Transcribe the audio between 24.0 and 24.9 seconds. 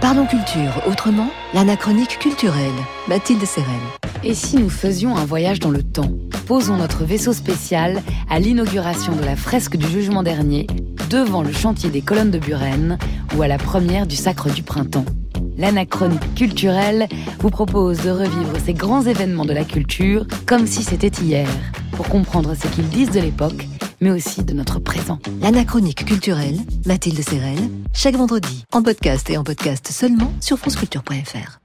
mais aussi de notre